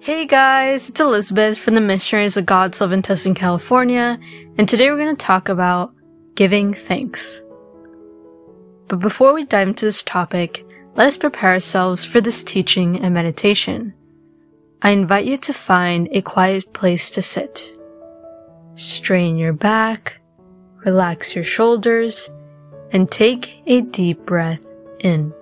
[0.00, 4.18] Hey guys, it's Elizabeth from the Missionaries of God's Love in California,
[4.56, 5.92] and today we're going to talk about
[6.36, 7.42] giving thanks.
[8.86, 10.64] But before we dive into this topic,
[10.94, 13.92] let us prepare ourselves for this teaching and meditation.
[14.82, 17.70] I invite you to find a quiet place to sit.
[18.76, 20.20] Strain your back,
[20.86, 22.30] relax your shoulders,
[22.92, 24.64] and take a deep breath
[25.00, 25.34] in.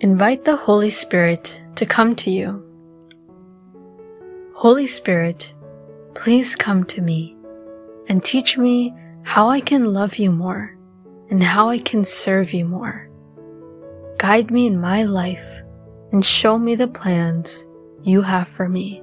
[0.00, 2.62] Invite the Holy Spirit to come to you.
[4.54, 5.54] Holy Spirit,
[6.14, 7.34] please come to me
[8.06, 10.76] and teach me how I can love you more
[11.30, 13.08] and how I can serve you more.
[14.18, 15.62] Guide me in my life
[16.12, 17.64] and show me the plans
[18.02, 19.02] you have for me.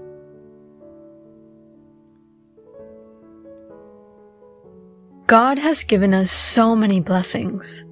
[5.25, 7.83] God has given us so many blessings,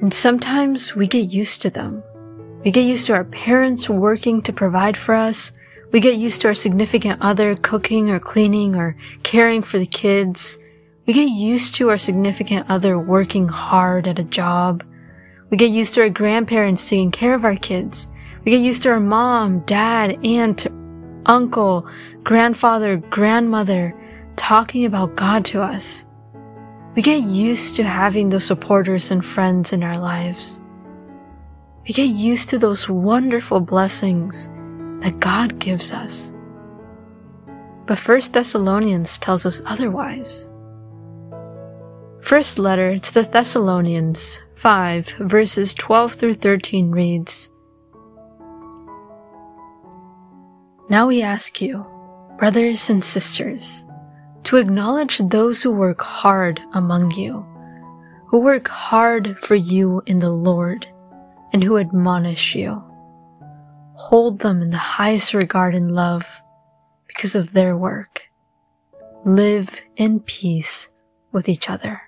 [0.00, 2.02] and sometimes we get used to them.
[2.64, 5.52] We get used to our parents working to provide for us.
[5.92, 10.58] We get used to our significant other cooking or cleaning or caring for the kids.
[11.06, 14.84] We get used to our significant other working hard at a job.
[15.50, 18.08] We get used to our grandparents taking care of our kids.
[18.44, 20.66] We get used to our mom, dad, aunt,
[21.26, 21.88] uncle,
[22.24, 23.94] grandfather, grandmother
[24.36, 26.04] talking about God to us.
[26.96, 30.60] We get used to having those supporters and friends in our lives
[31.88, 34.46] we get used to those wonderful blessings
[35.00, 36.34] that God gives us.
[37.86, 40.50] But First Thessalonians tells us otherwise.
[42.20, 47.48] First letter to the Thessalonians 5 verses 12 through 13 reads,
[50.90, 51.86] Now we ask you,
[52.38, 53.82] brothers and sisters,
[54.44, 57.46] to acknowledge those who work hard among you,
[58.26, 60.86] who work hard for you in the Lord
[61.52, 62.82] and who admonish you.
[63.94, 66.40] Hold them in the highest regard and love
[67.06, 68.22] because of their work.
[69.24, 70.88] Live in peace
[71.32, 72.02] with each other.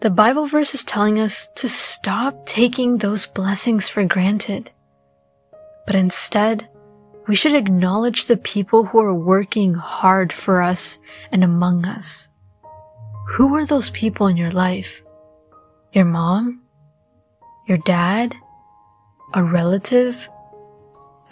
[0.00, 4.70] The Bible verse is telling us to stop taking those blessings for granted,
[5.86, 6.68] but instead,
[7.26, 10.98] we should acknowledge the people who are working hard for us
[11.32, 12.28] and among us.
[13.34, 15.02] Who were those people in your life?
[15.92, 16.62] Your mom?
[17.66, 18.32] Your dad?
[19.32, 20.28] A relative?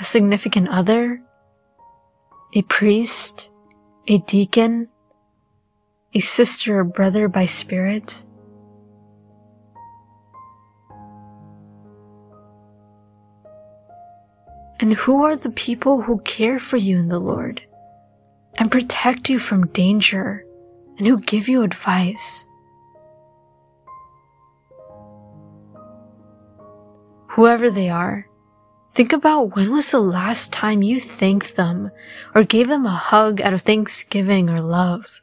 [0.00, 1.22] A significant other?
[2.54, 3.50] A priest?
[4.08, 4.88] A deacon?
[6.12, 8.24] A sister or brother by spirit?
[14.80, 17.62] And who are the people who care for you in the Lord
[18.56, 20.44] and protect you from danger
[21.02, 22.46] and who give you advice.
[27.30, 28.28] Whoever they are,
[28.94, 31.90] think about when was the last time you thanked them
[32.36, 35.20] or gave them a hug out of thanksgiving or love.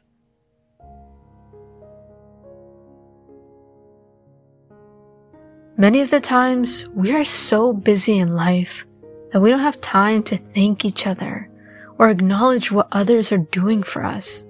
[5.78, 8.84] Many of the times we are so busy in life
[9.32, 11.48] that we don't have time to thank each other
[11.96, 14.44] or acknowledge what others are doing for us.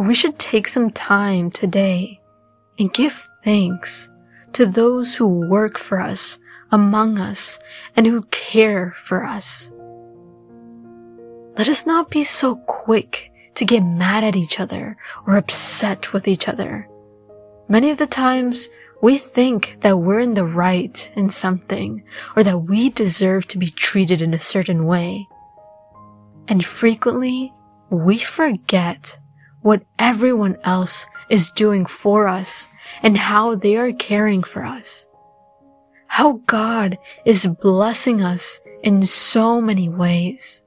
[0.00, 2.22] But we should take some time today
[2.78, 4.08] and give thanks
[4.54, 6.38] to those who work for us,
[6.72, 7.58] among us,
[7.94, 9.70] and who care for us.
[11.58, 14.96] Let us not be so quick to get mad at each other
[15.26, 16.88] or upset with each other.
[17.68, 18.70] Many of the times
[19.02, 22.02] we think that we're in the right in something
[22.36, 25.28] or that we deserve to be treated in a certain way.
[26.48, 27.52] And frequently
[27.90, 29.18] we forget
[29.62, 32.68] what everyone else is doing for us
[33.02, 35.06] and how they are caring for us.
[36.06, 40.62] How God is blessing us in so many ways.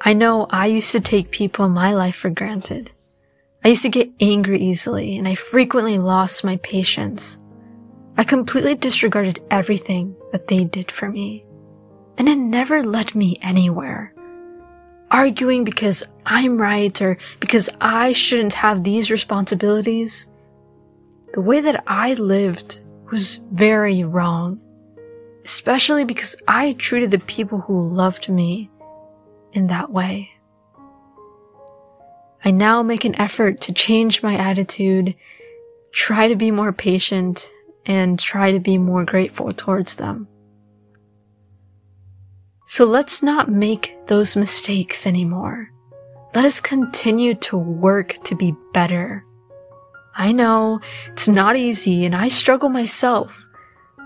[0.00, 2.90] I know I used to take people in my life for granted.
[3.64, 7.38] I used to get angry easily and I frequently lost my patience.
[8.16, 11.44] I completely disregarded everything that they did for me
[12.18, 14.14] and it never led me anywhere
[15.14, 20.26] arguing because I'm right or because I shouldn't have these responsibilities.
[21.34, 22.80] The way that I lived
[23.12, 24.60] was very wrong,
[25.44, 28.68] especially because I treated the people who loved me
[29.52, 30.30] in that way.
[32.44, 35.14] I now make an effort to change my attitude,
[35.92, 37.48] try to be more patient,
[37.86, 40.26] and try to be more grateful towards them.
[42.66, 45.70] So let's not make those mistakes anymore.
[46.34, 49.24] Let us continue to work to be better.
[50.16, 53.44] I know it's not easy and I struggle myself,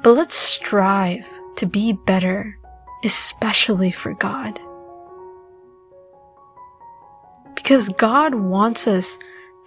[0.02, 1.26] but let's strive
[1.56, 2.58] to be better,
[3.05, 4.58] especially for God.
[7.55, 9.19] Because God wants us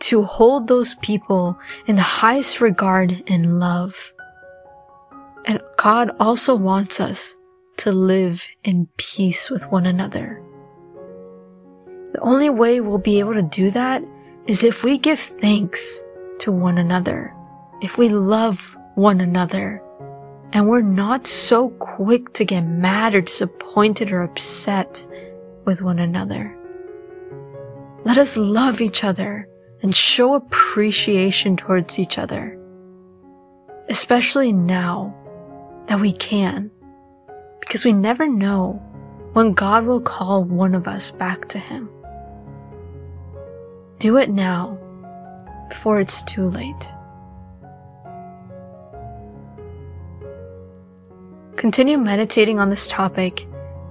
[0.02, 1.58] to hold those people
[1.88, 4.14] in the highest regard and love.
[5.46, 7.36] And God also wants us
[7.82, 10.42] to live in peace with one another.
[12.14, 14.04] The only way we'll be able to do that
[14.46, 16.04] is if we give thanks
[16.40, 17.34] to one another,
[17.82, 19.82] if we love one another,
[20.54, 25.08] and we're not so quick to get mad or disappointed or upset
[25.66, 26.56] with one another.
[28.04, 29.48] Let us love each other
[29.82, 32.60] and show appreciation towards each other,
[33.90, 35.16] especially now
[35.88, 36.70] that we can,
[37.72, 38.74] because we never know
[39.32, 41.90] when God will call one of us back to Him.
[43.98, 44.78] Do it now
[45.70, 46.94] before it's too late.
[51.56, 53.48] Continue meditating on this topic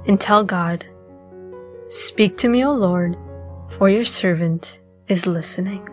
[0.06, 0.84] and tell God,
[1.88, 3.16] Speak to me, O Lord,
[3.70, 4.78] for your servant
[5.08, 5.88] is listening.